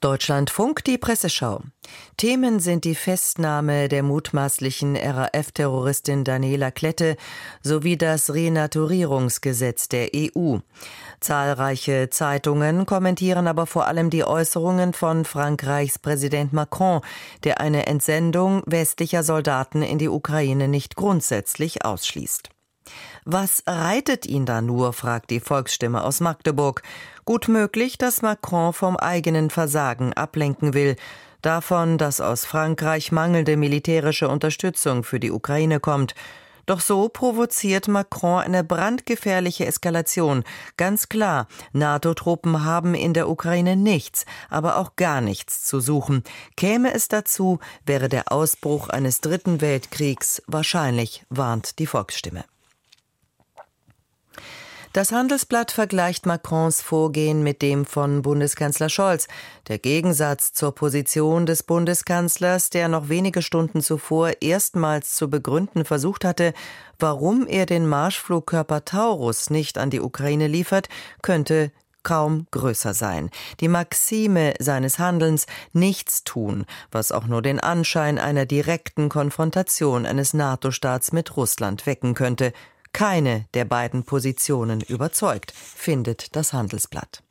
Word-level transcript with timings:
Deutschlandfunk, 0.00 0.84
die 0.84 0.98
Presseschau. 0.98 1.62
Themen 2.16 2.60
sind 2.60 2.84
die 2.84 2.94
Festnahme 2.94 3.88
der 3.88 4.02
mutmaßlichen 4.02 4.96
RAF-Terroristin 4.96 6.24
Daniela 6.24 6.70
Klette 6.70 7.16
sowie 7.62 7.96
das 7.96 8.34
Renaturierungsgesetz 8.34 9.88
der 9.88 10.10
EU. 10.14 10.58
Zahlreiche 11.20 12.10
Zeitungen 12.10 12.86
kommentieren 12.86 13.46
aber 13.46 13.66
vor 13.66 13.86
allem 13.86 14.10
die 14.10 14.24
Äußerungen 14.24 14.92
von 14.92 15.24
Frankreichs 15.24 15.98
Präsident 15.98 16.52
Macron, 16.52 17.00
der 17.44 17.60
eine 17.60 17.86
Entsendung 17.86 18.62
westlicher 18.66 19.22
Soldaten 19.22 19.82
in 19.82 19.98
die 19.98 20.08
Ukraine 20.08 20.68
nicht 20.68 20.96
grundsätzlich 20.96 21.84
ausschließt. 21.84 22.50
Was 23.24 23.62
reitet 23.66 24.26
ihn 24.26 24.46
da 24.46 24.60
nur, 24.60 24.92
fragt 24.92 25.30
die 25.30 25.40
Volksstimme 25.40 26.02
aus 26.04 26.20
Magdeburg. 26.20 26.82
Gut 27.24 27.48
möglich, 27.48 27.98
dass 27.98 28.22
Macron 28.22 28.72
vom 28.72 28.96
eigenen 28.96 29.50
Versagen 29.50 30.12
ablenken 30.12 30.74
will, 30.74 30.96
davon, 31.42 31.98
dass 31.98 32.20
aus 32.20 32.44
Frankreich 32.44 33.12
mangelnde 33.12 33.56
militärische 33.56 34.28
Unterstützung 34.28 35.04
für 35.04 35.20
die 35.20 35.30
Ukraine 35.30 35.80
kommt. 35.80 36.14
Doch 36.66 36.80
so 36.80 37.08
provoziert 37.08 37.86
Macron 37.86 38.40
eine 38.40 38.64
brandgefährliche 38.64 39.66
Eskalation. 39.66 40.42
Ganz 40.76 41.08
klar, 41.08 41.46
NATO-Truppen 41.72 42.64
haben 42.64 42.94
in 42.94 43.14
der 43.14 43.28
Ukraine 43.28 43.76
nichts, 43.76 44.26
aber 44.50 44.76
auch 44.76 44.96
gar 44.96 45.20
nichts 45.20 45.64
zu 45.64 45.78
suchen. 45.78 46.24
Käme 46.56 46.92
es 46.92 47.06
dazu, 47.06 47.60
wäre 47.86 48.08
der 48.08 48.32
Ausbruch 48.32 48.88
eines 48.88 49.20
dritten 49.20 49.60
Weltkriegs 49.60 50.42
wahrscheinlich, 50.48 51.24
warnt 51.28 51.78
die 51.78 51.86
Volksstimme. 51.86 52.44
Das 54.96 55.12
Handelsblatt 55.12 55.72
vergleicht 55.72 56.24
Macrons 56.24 56.80
Vorgehen 56.80 57.42
mit 57.42 57.60
dem 57.60 57.84
von 57.84 58.22
Bundeskanzler 58.22 58.88
Scholz. 58.88 59.28
Der 59.68 59.78
Gegensatz 59.78 60.54
zur 60.54 60.74
Position 60.74 61.44
des 61.44 61.64
Bundeskanzlers, 61.64 62.70
der 62.70 62.88
noch 62.88 63.10
wenige 63.10 63.42
Stunden 63.42 63.82
zuvor 63.82 64.40
erstmals 64.40 65.14
zu 65.14 65.28
begründen 65.28 65.84
versucht 65.84 66.24
hatte, 66.24 66.54
warum 66.98 67.46
er 67.46 67.66
den 67.66 67.86
Marschflugkörper 67.86 68.86
Taurus 68.86 69.50
nicht 69.50 69.76
an 69.76 69.90
die 69.90 70.00
Ukraine 70.00 70.46
liefert, 70.46 70.88
könnte 71.20 71.72
kaum 72.02 72.46
größer 72.50 72.94
sein. 72.94 73.28
Die 73.60 73.68
Maxime 73.68 74.54
seines 74.60 74.98
Handelns 74.98 75.44
nichts 75.74 76.24
tun, 76.24 76.64
was 76.90 77.12
auch 77.12 77.26
nur 77.26 77.42
den 77.42 77.60
Anschein 77.60 78.18
einer 78.18 78.46
direkten 78.46 79.10
Konfrontation 79.10 80.06
eines 80.06 80.32
NATO-Staats 80.32 81.12
mit 81.12 81.36
Russland 81.36 81.84
wecken 81.84 82.14
könnte, 82.14 82.54
keine 82.96 83.44
der 83.52 83.66
beiden 83.66 84.04
Positionen 84.04 84.80
überzeugt, 84.80 85.52
findet 85.52 86.34
das 86.34 86.54
Handelsblatt. 86.54 87.22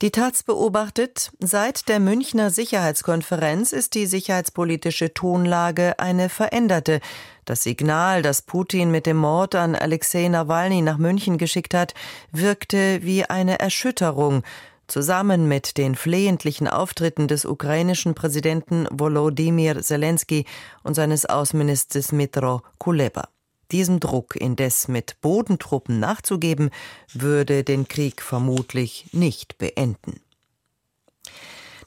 Die 0.00 0.10
Taz 0.10 0.42
beobachtet, 0.42 1.30
seit 1.38 1.86
der 1.86 2.00
Münchner 2.00 2.48
Sicherheitskonferenz 2.48 3.74
ist 3.74 3.94
die 3.94 4.06
sicherheitspolitische 4.06 5.12
Tonlage 5.12 5.98
eine 5.98 6.30
veränderte. 6.30 7.00
Das 7.44 7.62
Signal, 7.62 8.22
das 8.22 8.40
Putin 8.40 8.90
mit 8.90 9.04
dem 9.04 9.18
Mord 9.18 9.54
an 9.54 9.74
Alexei 9.74 10.28
Nawalny 10.28 10.80
nach 10.80 10.96
München 10.96 11.36
geschickt 11.36 11.74
hat, 11.74 11.92
wirkte 12.32 13.02
wie 13.02 13.26
eine 13.26 13.60
Erschütterung, 13.60 14.44
zusammen 14.86 15.46
mit 15.46 15.76
den 15.76 15.94
flehentlichen 15.94 16.68
Auftritten 16.68 17.28
des 17.28 17.44
ukrainischen 17.44 18.14
Präsidenten 18.14 18.88
Volodymyr 18.90 19.82
Zelensky 19.82 20.46
und 20.84 20.94
seines 20.94 21.26
Außenministers 21.26 22.12
Mitro 22.12 22.62
Kuleba. 22.78 23.28
Diesem 23.72 24.00
Druck 24.00 24.36
indes 24.36 24.88
mit 24.88 25.20
Bodentruppen 25.20 26.00
nachzugeben, 26.00 26.70
würde 27.12 27.64
den 27.64 27.86
Krieg 27.88 28.22
vermutlich 28.22 29.06
nicht 29.12 29.58
beenden. 29.58 30.20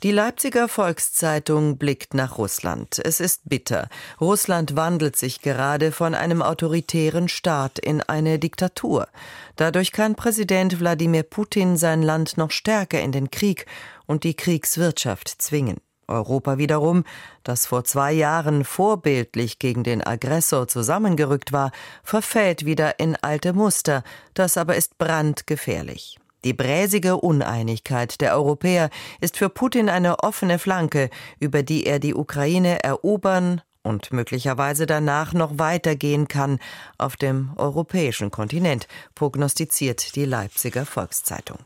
Die 0.04 0.12
Leipziger 0.12 0.68
Volkszeitung 0.68 1.78
blickt 1.78 2.14
nach 2.14 2.38
Russland. 2.38 3.00
Es 3.06 3.22
ist 3.22 3.44
bitter. 3.48 3.88
Russland 4.20 4.76
wandelt 4.76 5.16
sich 5.16 5.42
gerade 5.42 5.94
von 5.94 6.14
einem 6.14 6.42
autoritären 6.42 7.30
Staat 7.30 7.80
in 7.80 8.02
eine 8.02 8.38
Diktatur. 8.38 9.08
Dadurch 9.56 9.94
kann 9.94 10.16
Präsident 10.16 10.82
Wladimir 10.82 11.24
Putin 11.24 11.78
sein 11.78 12.02
Land 12.02 12.38
noch 12.38 12.52
stärker 12.52 13.00
in 13.00 13.14
den 13.14 13.32
Krieg 13.32 13.66
und 14.06 14.26
die 14.26 14.34
Kriegswirtschaft 14.34 15.30
zwingen. 15.42 15.78
Europa 16.08 16.58
wiederum, 16.58 17.04
das 17.44 17.66
vor 17.66 17.84
zwei 17.84 18.12
Jahren 18.12 18.64
vorbildlich 18.64 19.60
gegen 19.60 19.84
den 19.84 20.06
Aggressor 20.06 20.68
zusammengerückt 20.68 21.52
war, 21.52 21.72
verfällt 22.04 22.66
wieder 22.66 23.00
in 23.00 23.16
alte 23.22 23.54
Muster, 23.54 24.04
das 24.34 24.58
aber 24.58 24.76
ist 24.76 24.98
brandgefährlich. 24.98 26.18
Die 26.44 26.54
bräsige 26.54 27.18
Uneinigkeit 27.18 28.20
der 28.20 28.36
Europäer 28.36 28.90
ist 29.22 29.38
für 29.38 29.50
Putin 29.50 29.90
eine 29.90 30.20
offene 30.20 30.60
Flanke, 30.60 31.10
über 31.40 31.64
die 31.64 31.86
er 31.86 32.00
die 32.00 32.14
Ukraine 32.14 32.84
erobern 32.84 33.62
und 33.82 34.12
möglicherweise 34.12 34.86
danach 34.86 35.34
noch 35.34 35.58
weitergehen 35.58 36.28
kann 36.28 36.60
auf 36.98 37.16
dem 37.16 37.52
europäischen 37.58 38.32
Kontinent, 38.32 38.88
prognostiziert 39.16 40.16
die 40.16 40.26
Leipziger 40.26 40.86
Volkszeitung. 40.86 41.60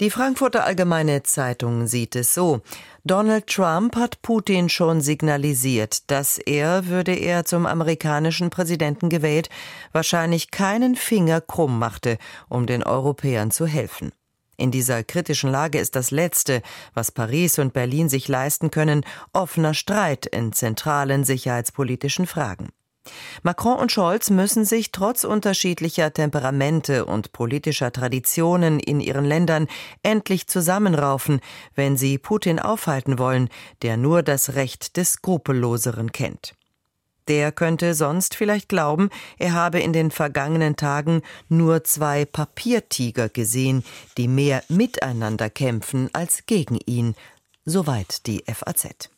Die 0.00 0.10
Frankfurter 0.10 0.64
Allgemeine 0.64 1.24
Zeitung 1.24 1.88
sieht 1.88 2.14
es 2.14 2.32
so. 2.32 2.60
Donald 3.04 3.48
Trump 3.48 3.96
hat 3.96 4.22
Putin 4.22 4.68
schon 4.68 5.00
signalisiert, 5.00 6.08
dass 6.08 6.38
er, 6.38 6.86
würde 6.86 7.14
er 7.14 7.44
zum 7.44 7.66
amerikanischen 7.66 8.48
Präsidenten 8.48 9.08
gewählt, 9.08 9.48
wahrscheinlich 9.90 10.52
keinen 10.52 10.94
Finger 10.94 11.40
krumm 11.40 11.80
machte, 11.80 12.18
um 12.48 12.66
den 12.66 12.84
Europäern 12.84 13.50
zu 13.50 13.66
helfen. 13.66 14.12
In 14.56 14.70
dieser 14.70 15.02
kritischen 15.02 15.50
Lage 15.50 15.80
ist 15.80 15.96
das 15.96 16.12
Letzte, 16.12 16.62
was 16.94 17.10
Paris 17.10 17.58
und 17.58 17.72
Berlin 17.72 18.08
sich 18.08 18.28
leisten 18.28 18.70
können, 18.70 19.04
offener 19.32 19.74
Streit 19.74 20.26
in 20.26 20.52
zentralen 20.52 21.24
sicherheitspolitischen 21.24 22.28
Fragen. 22.28 22.68
Macron 23.42 23.78
und 23.78 23.92
Scholz 23.92 24.30
müssen 24.30 24.64
sich 24.64 24.92
trotz 24.92 25.24
unterschiedlicher 25.24 26.12
Temperamente 26.12 27.04
und 27.04 27.32
politischer 27.32 27.92
Traditionen 27.92 28.80
in 28.80 29.00
ihren 29.00 29.24
Ländern 29.24 29.68
endlich 30.02 30.48
zusammenraufen, 30.48 31.40
wenn 31.74 31.96
sie 31.96 32.18
Putin 32.18 32.58
aufhalten 32.58 33.18
wollen, 33.18 33.48
der 33.82 33.96
nur 33.96 34.22
das 34.22 34.54
Recht 34.54 34.96
des 34.96 35.12
Skrupelloseren 35.12 36.12
kennt. 36.12 36.54
Der 37.28 37.52
könnte 37.52 37.94
sonst 37.94 38.34
vielleicht 38.34 38.70
glauben, 38.70 39.10
er 39.38 39.52
habe 39.52 39.80
in 39.80 39.92
den 39.92 40.10
vergangenen 40.10 40.76
Tagen 40.76 41.20
nur 41.48 41.84
zwei 41.84 42.24
Papiertiger 42.24 43.28
gesehen, 43.28 43.84
die 44.16 44.28
mehr 44.28 44.64
miteinander 44.68 45.50
kämpfen 45.50 46.08
als 46.14 46.46
gegen 46.46 46.78
ihn. 46.86 47.14
Soweit 47.66 48.26
die 48.26 48.42
FAZ. 48.46 49.10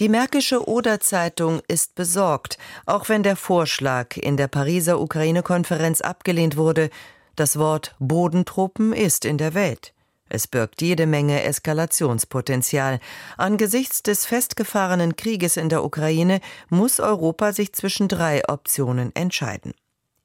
Die 0.00 0.08
Märkische 0.08 0.66
Oder-Zeitung 0.66 1.60
ist 1.68 1.94
besorgt, 1.94 2.58
auch 2.86 3.08
wenn 3.08 3.22
der 3.22 3.36
Vorschlag 3.36 4.16
in 4.16 4.36
der 4.36 4.48
Pariser 4.48 5.00
Ukraine-Konferenz 5.00 6.00
abgelehnt 6.00 6.56
wurde. 6.56 6.90
Das 7.36 7.58
Wort 7.58 7.94
Bodentruppen 7.98 8.92
ist 8.92 9.24
in 9.24 9.38
der 9.38 9.54
Welt. 9.54 9.92
Es 10.28 10.46
birgt 10.46 10.80
jede 10.80 11.06
Menge 11.06 11.42
Eskalationspotenzial. 11.42 13.00
Angesichts 13.36 14.02
des 14.02 14.24
festgefahrenen 14.24 15.14
Krieges 15.16 15.58
in 15.58 15.68
der 15.68 15.84
Ukraine 15.84 16.40
muss 16.70 17.00
Europa 17.00 17.52
sich 17.52 17.74
zwischen 17.74 18.08
drei 18.08 18.42
Optionen 18.48 19.14
entscheiden. 19.14 19.74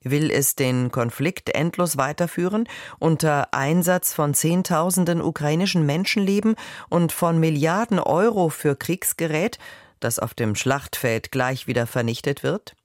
Will 0.09 0.31
es 0.31 0.55
den 0.55 0.91
Konflikt 0.91 1.49
endlos 1.49 1.97
weiterführen, 1.97 2.67
unter 2.99 3.53
Einsatz 3.53 4.13
von 4.13 4.33
Zehntausenden 4.33 5.21
ukrainischen 5.21 5.85
Menschenleben 5.85 6.55
und 6.89 7.11
von 7.11 7.39
Milliarden 7.39 7.99
Euro 7.99 8.49
für 8.49 8.75
Kriegsgerät, 8.75 9.59
das 9.99 10.19
auf 10.19 10.33
dem 10.33 10.55
Schlachtfeld 10.55 11.31
gleich 11.31 11.67
wieder 11.67 11.87
vernichtet 11.87 12.43
wird? 12.43 12.75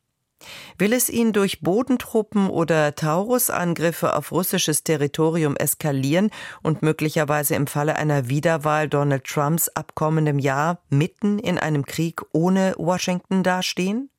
Will 0.78 0.92
es 0.92 1.08
ihn 1.08 1.32
durch 1.32 1.60
Bodentruppen 1.60 2.48
oder 2.48 2.94
Taurusangriffe 2.94 4.16
auf 4.16 4.32
russisches 4.32 4.82
Territorium 4.84 5.56
eskalieren 5.56 6.30
und 6.62 6.82
möglicherweise 6.82 7.54
im 7.54 7.66
Falle 7.66 7.96
einer 7.96 8.28
Wiederwahl 8.28 8.88
Donald 8.88 9.24
Trumps 9.24 9.68
ab 9.68 9.94
kommendem 9.94 10.38
Jahr 10.38 10.82
mitten 10.88 11.38
in 11.38 11.58
einem 11.58 11.84
Krieg 11.84 12.22
ohne 12.32 12.74
Washington 12.76 13.42
dastehen? 13.42 14.10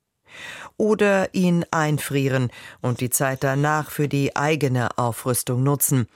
Oder 0.78 1.34
ihn 1.34 1.66
einfrieren 1.72 2.52
und 2.82 3.02
die 3.02 3.10
Zeit 3.10 3.44
danach 3.44 3.92
für 3.92 4.08
die 4.08 4.36
eigene 4.36 4.98
Aufrüstung 4.98 5.64
nutzen? 5.64 6.08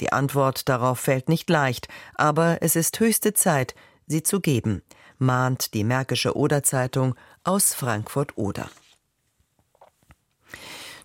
Die 0.00 0.12
Antwort 0.12 0.68
darauf 0.68 1.00
fällt 1.00 1.28
nicht 1.28 1.50
leicht, 1.50 1.88
aber 2.14 2.58
es 2.60 2.76
ist 2.76 3.00
höchste 3.00 3.34
Zeit, 3.34 3.74
sie 4.06 4.22
zu 4.22 4.40
geben, 4.40 4.82
mahnt 5.18 5.74
die 5.74 5.84
Märkische 5.84 6.36
Oder 6.36 6.62
Zeitung 6.62 7.14
aus 7.44 7.74
Frankfurt 7.74 8.36
Oder. 8.36 8.70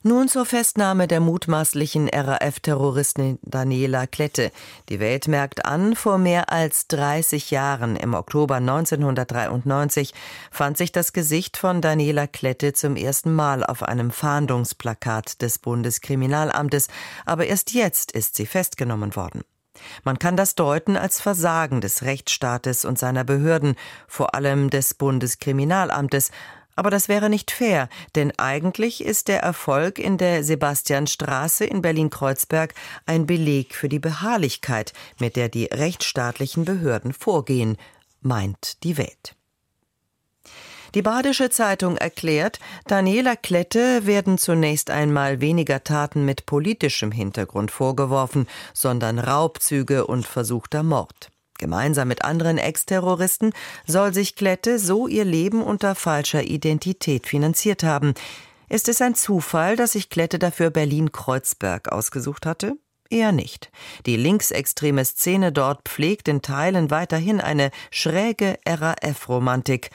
Nun 0.05 0.27
zur 0.27 0.45
Festnahme 0.45 1.07
der 1.07 1.21
mutmaßlichen 1.21 2.09
RAF-Terroristin 2.09 3.39
Daniela 3.41 4.05
Klette. 4.05 4.51
Die 4.89 4.99
Welt 4.99 5.29
merkt 5.29 5.65
an, 5.65 5.95
vor 5.95 6.17
mehr 6.17 6.51
als 6.51 6.89
30 6.89 7.51
Jahren, 7.51 7.95
im 7.95 8.13
Oktober 8.13 8.55
1993, 8.55 10.13
fand 10.51 10.77
sich 10.77 10.91
das 10.91 11.13
Gesicht 11.13 11.55
von 11.55 11.79
Daniela 11.79 12.27
Klette 12.27 12.73
zum 12.73 12.97
ersten 12.97 13.33
Mal 13.33 13.63
auf 13.63 13.81
einem 13.81 14.11
Fahndungsplakat 14.11 15.41
des 15.41 15.57
Bundeskriminalamtes, 15.57 16.89
aber 17.25 17.45
erst 17.45 17.71
jetzt 17.71 18.11
ist 18.11 18.35
sie 18.35 18.45
festgenommen 18.45 19.15
worden. 19.15 19.43
Man 20.03 20.19
kann 20.19 20.35
das 20.35 20.55
deuten 20.55 20.97
als 20.97 21.21
Versagen 21.21 21.79
des 21.79 22.03
Rechtsstaates 22.03 22.83
und 22.83 22.99
seiner 22.99 23.23
Behörden, 23.23 23.75
vor 24.07 24.35
allem 24.35 24.69
des 24.69 24.93
Bundeskriminalamtes, 24.95 26.31
aber 26.75 26.89
das 26.89 27.07
wäre 27.07 27.29
nicht 27.29 27.51
fair, 27.51 27.89
denn 28.15 28.31
eigentlich 28.37 29.03
ist 29.03 29.27
der 29.27 29.41
Erfolg 29.41 29.99
in 29.99 30.17
der 30.17 30.43
Sebastianstraße 30.43 31.65
in 31.65 31.81
Berlin-Kreuzberg 31.81 32.73
ein 33.05 33.25
Beleg 33.25 33.75
für 33.75 33.89
die 33.89 33.99
Beharrlichkeit, 33.99 34.93
mit 35.19 35.35
der 35.35 35.49
die 35.49 35.65
rechtsstaatlichen 35.65 36.65
Behörden 36.65 37.13
vorgehen, 37.13 37.77
meint 38.21 38.83
die 38.83 38.97
Welt. 38.97 39.35
Die 40.95 41.01
Badische 41.01 41.49
Zeitung 41.49 41.97
erklärt, 41.97 42.59
Daniela 42.85 43.35
Klette 43.35 44.05
werden 44.05 44.37
zunächst 44.37 44.91
einmal 44.91 45.41
weniger 45.41 45.83
Taten 45.83 46.23
mit 46.23 46.45
politischem 46.45 47.11
Hintergrund 47.11 47.71
vorgeworfen, 47.71 48.47
sondern 48.75 49.17
Raubzüge 49.17 50.05
und 50.05 50.27
versuchter 50.27 50.83
Mord. 50.83 51.32
Gemeinsam 51.63 52.09
mit 52.09 52.25
anderen 52.25 52.57
Ex-Terroristen 52.57 53.53
soll 53.87 54.13
sich 54.13 54.35
Klette 54.35 54.79
so 54.79 55.07
ihr 55.07 55.23
Leben 55.23 55.63
unter 55.63 55.95
falscher 55.95 56.43
Identität 56.43 57.25
finanziert 57.25 57.83
haben. 57.83 58.15
Ist 58.67 58.89
es 58.89 59.01
ein 59.01 59.15
Zufall, 59.15 59.77
dass 59.77 59.93
sich 59.93 60.09
Klette 60.09 60.39
dafür 60.39 60.71
Berlin-Kreuzberg 60.71 61.89
ausgesucht 61.89 62.45
hatte? 62.45 62.73
Eher 63.09 63.31
nicht. 63.31 63.71
Die 64.05 64.17
linksextreme 64.17 65.05
Szene 65.05 65.53
dort 65.53 65.87
pflegt 65.87 66.27
in 66.27 66.41
Teilen 66.41 66.91
weiterhin 66.91 67.39
eine 67.39 67.71
schräge 67.91 68.57
RAF-Romantik. 68.67 69.89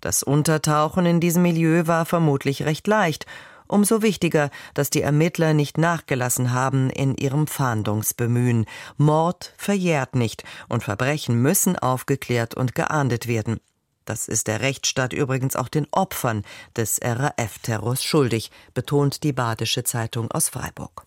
Das 0.00 0.22
Untertauchen 0.22 1.04
in 1.04 1.20
diesem 1.20 1.42
Milieu 1.42 1.86
war 1.86 2.06
vermutlich 2.06 2.62
recht 2.62 2.86
leicht. 2.86 3.26
Umso 3.70 4.02
wichtiger, 4.02 4.50
dass 4.74 4.90
die 4.90 5.00
Ermittler 5.00 5.54
nicht 5.54 5.78
nachgelassen 5.78 6.52
haben 6.52 6.90
in 6.90 7.14
ihrem 7.14 7.46
Fahndungsbemühen. 7.46 8.66
Mord 8.96 9.54
verjährt 9.56 10.16
nicht 10.16 10.42
und 10.68 10.82
Verbrechen 10.82 11.40
müssen 11.40 11.78
aufgeklärt 11.78 12.56
und 12.56 12.74
geahndet 12.74 13.28
werden. 13.28 13.60
Das 14.06 14.26
ist 14.26 14.48
der 14.48 14.60
Rechtsstaat 14.60 15.12
übrigens 15.12 15.54
auch 15.54 15.68
den 15.68 15.86
Opfern 15.92 16.42
des 16.74 16.98
RAF-Terrors 17.00 18.02
schuldig, 18.02 18.50
betont 18.74 19.22
die 19.22 19.32
Badische 19.32 19.84
Zeitung 19.84 20.32
aus 20.32 20.48
Freiburg. 20.48 21.06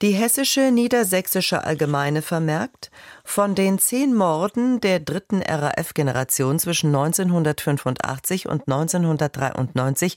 Die 0.00 0.12
hessische 0.12 0.70
Niedersächsische 0.70 1.64
Allgemeine 1.64 2.22
vermerkt, 2.22 2.90
von 3.24 3.54
den 3.54 3.78
zehn 3.78 4.14
Morden 4.14 4.80
der 4.80 5.00
dritten 5.00 5.42
RAF-Generation 5.42 6.58
zwischen 6.58 6.94
1985 6.94 8.48
und 8.48 8.62
1993 8.68 10.16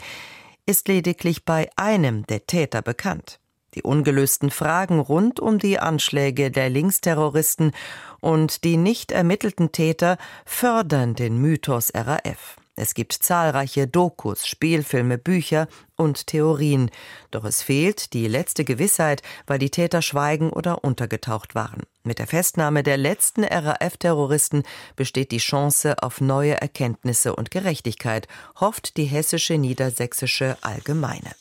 ist 0.65 0.87
lediglich 0.87 1.45
bei 1.45 1.69
einem 1.75 2.25
der 2.27 2.45
Täter 2.45 2.81
bekannt. 2.81 3.39
Die 3.73 3.83
ungelösten 3.83 4.51
Fragen 4.51 4.99
rund 4.99 5.39
um 5.39 5.57
die 5.57 5.79
Anschläge 5.79 6.51
der 6.51 6.69
Linksterroristen 6.69 7.71
und 8.19 8.63
die 8.63 8.75
nicht 8.75 9.11
ermittelten 9.11 9.71
Täter 9.71 10.17
fördern 10.45 11.15
den 11.15 11.37
Mythos 11.37 11.91
RAF. 11.95 12.57
Es 12.81 12.95
gibt 12.95 13.13
zahlreiche 13.13 13.85
Dokus, 13.85 14.47
Spielfilme, 14.47 15.19
Bücher 15.19 15.67
und 15.97 16.25
Theorien. 16.25 16.89
Doch 17.29 17.43
es 17.43 17.61
fehlt 17.61 18.13
die 18.13 18.27
letzte 18.27 18.65
Gewissheit, 18.65 19.21
weil 19.45 19.59
die 19.59 19.69
Täter 19.69 20.01
schweigen 20.01 20.49
oder 20.49 20.83
untergetaucht 20.83 21.53
waren. 21.53 21.83
Mit 22.03 22.17
der 22.17 22.25
Festnahme 22.25 22.81
der 22.81 22.97
letzten 22.97 23.43
RAF-Terroristen 23.43 24.63
besteht 24.95 25.31
die 25.31 25.37
Chance 25.37 26.01
auf 26.01 26.21
neue 26.21 26.59
Erkenntnisse 26.59 27.35
und 27.35 27.51
Gerechtigkeit, 27.51 28.27
hofft 28.59 28.97
die 28.97 29.05
hessische 29.05 29.59
Niedersächsische 29.59 30.57
Allgemeine. 30.61 31.35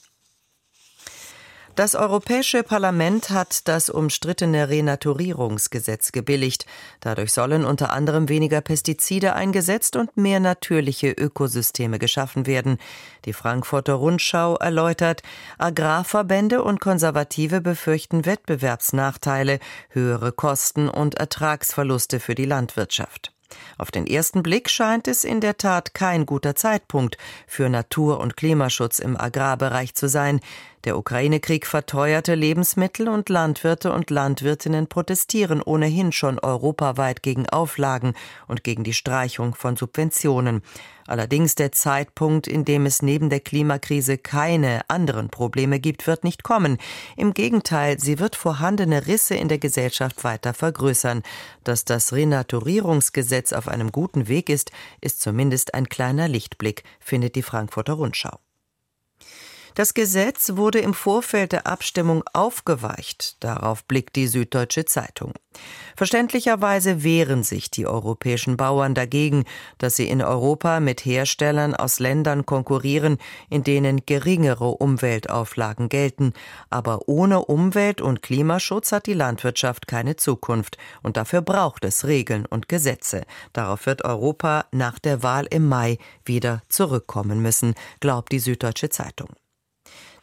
Das 1.77 1.95
Europäische 1.95 2.63
Parlament 2.63 3.31
hat 3.31 3.69
das 3.69 3.91
umstrittene 3.91 4.69
Renaturierungsgesetz 4.69 6.11
gebilligt. 6.11 6.67
Dadurch 6.99 7.33
sollen 7.33 7.65
unter 7.65 7.93
anderem 7.93 8.29
weniger 8.29 8.61
Pestizide 8.61 9.35
eingesetzt 9.35 9.95
und 9.97 10.17
mehr 10.17 10.41
natürliche 10.41 11.13
Ökosysteme 11.13 11.99
geschaffen 11.99 12.47
werden. 12.47 12.79
Die 13.25 13.33
Frankfurter 13.33 13.95
Rundschau 13.95 14.57
erläutert, 14.57 15.23
Agrarverbände 15.59 16.63
und 16.63 16.81
Konservative 16.81 17.61
befürchten 17.61 18.27
Wettbewerbsnachteile, 18.27 19.61
höhere 19.91 20.33
Kosten 20.33 20.89
und 20.89 21.15
Ertragsverluste 21.15 22.21
für 22.21 22.35
die 22.35 22.47
Landwirtschaft. 22.47 23.33
Auf 23.79 23.91
den 23.91 24.07
ersten 24.07 24.43
Blick 24.43 24.71
scheint 24.71 25.09
es 25.09 25.25
in 25.25 25.41
der 25.41 25.57
Tat 25.57 25.95
kein 25.95 26.27
guter 26.27 26.55
Zeitpunkt 26.55 27.17
für 27.47 27.69
Natur- 27.69 28.21
und 28.21 28.37
Klimaschutz 28.37 28.99
im 28.99 29.19
Agrarbereich 29.19 29.95
zu 29.95 30.09
sein. 30.09 30.41
Der 30.85 30.97
Ukraine-Krieg 30.97 31.67
verteuerte 31.67 32.35
Lebensmittel 32.35 33.11
und 33.11 33.29
Landwirte 33.29 33.93
und 33.93 34.09
Landwirtinnen 34.09 34.87
protestieren 34.87 35.61
ohnehin 35.61 36.11
schon 36.11 36.39
europaweit 36.39 37.23
gegen 37.23 37.47
Auflagen 37.51 38.15
und 38.49 38.65
gegen 38.65 38.83
die 38.83 38.95
Streichung 38.95 39.55
von 39.55 39.77
Subventionen. 39.77 40.63
Allerdings 41.07 41.55
der 41.55 41.73
Zeitpunkt, 41.73 42.47
in 42.47 42.65
dem 42.65 42.87
es 42.87 43.03
neben 43.03 43.29
der 43.29 43.41
Klimakrise 43.41 44.17
keine 44.17 44.81
anderen 44.89 45.29
Probleme 45.29 45.81
gibt, 45.81 46.07
wird 46.07 46.25
nicht 46.25 46.45
kommen. 46.45 46.79
Im 47.15 47.35
Gegenteil, 47.35 48.01
sie 48.01 48.19
wird 48.19 48.35
vorhandene 48.35 49.07
Risse 49.07 49.35
in 49.35 49.49
der 49.49 49.59
Gesellschaft 49.59 50.25
weiter 50.25 50.55
vergrößern. 50.55 51.23
Dass 51.63 51.85
das 51.85 52.15
Renaturierungsgesetz 52.15 53.53
auf 53.53 53.69
einem 53.69 53.93
guten 53.93 54.29
Weg 54.29 54.49
ist, 54.49 54.73
ist 55.03 55.21
zumindest 55.21 55.75
ein 55.75 55.91
kleiner 55.91 56.27
Lichtblick, 56.27 56.85
findet 57.01 57.35
die 57.35 57.43
Frankfurter 57.43 57.93
Rundschau. 57.95 58.39
Das 59.75 59.95
Gesetz 59.95 60.57
wurde 60.57 60.81
im 60.81 60.95
Vorfeld 60.95 61.53
der 61.53 61.67
Abstimmung 61.67 62.25
aufgeweicht. 62.33 63.37
Darauf 63.41 63.85
blickt 63.85 64.17
die 64.17 64.27
Süddeutsche 64.27 64.85
Zeitung. 64.85 65.33
Verständlicherweise 65.97 67.03
wehren 67.03 67.43
sich 67.43 67.71
die 67.71 67.87
europäischen 67.87 68.57
Bauern 68.57 68.95
dagegen, 68.95 69.45
dass 69.79 69.97
sie 69.97 70.09
in 70.09 70.23
Europa 70.23 70.81
mit 70.81 71.05
Herstellern 71.05 71.75
aus 71.75 71.99
Ländern 71.99 72.47
konkurrieren, 72.47 73.19
in 73.49 73.65
denen 73.65 74.05
geringere 74.07 74.71
Umweltauflagen 74.71 75.89
gelten. 75.89 76.33
Aber 76.69 77.09
ohne 77.09 77.45
Umwelt- 77.45 78.01
und 78.01 78.23
Klimaschutz 78.23 78.93
hat 78.93 79.07
die 79.07 79.15
Landwirtschaft 79.15 79.87
keine 79.87 80.17
Zukunft. 80.17 80.79
Und 81.03 81.17
dafür 81.17 81.43
braucht 81.43 81.85
es 81.85 82.07
Regeln 82.07 82.47
und 82.47 82.69
Gesetze. 82.69 83.23
Darauf 83.53 83.87
wird 83.87 84.05
Europa 84.05 84.67
nach 84.73 84.99
der 84.99 85.23
Wahl 85.23 85.47
im 85.51 85.69
Mai 85.69 85.99
wieder 86.25 86.63
zurückkommen 86.69 87.41
müssen, 87.43 87.75
glaubt 88.01 88.33
die 88.33 88.39
Süddeutsche 88.41 88.89
Zeitung. 88.89 89.29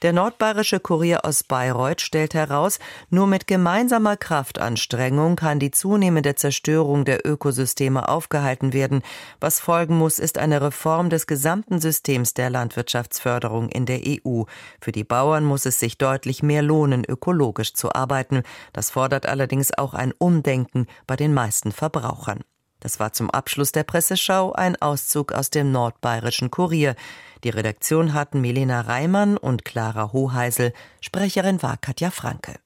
Der 0.04 0.14
nordbayerische 0.14 0.80
Kurier 0.80 1.26
aus 1.26 1.44
Bayreuth 1.44 2.02
stellt 2.02 2.36
heraus, 2.36 2.78
nur 3.10 3.26
mit 3.26 3.48
gemeinsamer 3.48 4.16
Kraftanstrengung 4.16 5.36
kann 5.36 5.60
die 5.60 5.72
zunehmende 5.72 6.36
Zerstörung 6.36 7.04
der 7.04 7.26
Ökosysteme 7.26 8.08
aufgehalten 8.08 8.74
werden. 8.74 9.02
Was 9.40 9.60
folgen 9.60 9.98
muss, 9.98 10.20
ist 10.20 10.38
eine 10.38 10.62
Reform 10.62 11.10
des 11.10 11.26
gesamten 11.26 11.82
Systems 11.82 12.36
der 12.36 12.52
Landwirtschaftsförderung 12.52 13.70
in 13.70 13.88
der 13.88 14.02
EU. 14.06 14.44
Für 14.80 14.92
die 14.92 15.04
Bauern 15.04 15.44
muss 15.44 15.66
es 15.66 15.80
sich 15.80 15.98
deutlich 15.98 16.44
mehr 16.44 16.62
lohnen, 16.62 17.04
ökologisch 17.04 17.74
zu 17.74 17.94
arbeiten. 17.94 18.44
Das 18.74 18.92
fordert 18.92 19.26
allerdings 19.26 19.76
auch 19.76 19.96
ein 19.96 20.14
Umdenken 20.18 20.86
bei 21.08 21.16
den 21.16 21.34
meisten 21.34 21.72
Verbrauchern. 21.72 22.42
Das 22.80 23.00
war 23.00 23.14
zum 23.14 23.32
Abschluss 23.32 23.72
der 23.72 23.84
Presseschau 23.84 24.54
ein 24.54 24.80
Auszug 24.82 25.32
aus 25.32 25.50
dem 25.50 25.72
nordbayerischen 25.72 26.52
Kurier. 26.52 26.96
Die 27.44 27.50
Redaktion 27.50 28.14
hatten 28.14 28.42
Milena 28.42 28.82
Reimann 28.82 29.38
und 29.38 29.66
Clara 29.66 30.12
Hoheisel. 30.14 30.74
Sprecherin 31.02 31.64
war 31.64 31.78
Katja 31.78 32.12
Franke. 32.12 32.60